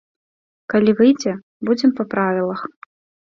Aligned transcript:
Калі 0.73 0.91
выйдзе, 1.01 1.33
будзем 1.69 1.93
па 2.01 2.09
правілах. 2.13 2.61